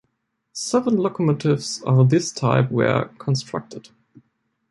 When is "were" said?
2.71-3.09